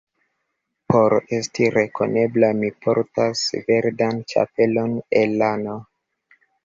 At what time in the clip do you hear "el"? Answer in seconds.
5.21-5.37